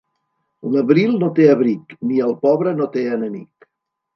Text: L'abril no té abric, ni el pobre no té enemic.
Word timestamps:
L'abril 0.75 1.13
no 1.23 1.29
té 1.39 1.45
abric, 1.55 1.95
ni 2.13 2.25
el 2.29 2.35
pobre 2.47 2.77
no 2.81 2.89
té 2.97 3.05
enemic. 3.19 3.73